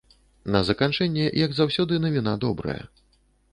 На 0.55 0.61
заканчэнне, 0.69 1.27
як 1.45 1.53
заўсёды, 1.61 2.01
навіна 2.09 2.35
добрая. 2.47 2.79